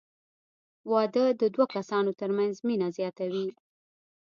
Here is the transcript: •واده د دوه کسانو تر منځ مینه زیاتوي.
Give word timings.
•واده 0.91 1.25
د 1.41 1.43
دوه 1.53 1.65
کسانو 1.75 2.11
تر 2.19 2.29
منځ 2.37 2.53
مینه 2.67 2.87
زیاتوي. 2.97 3.47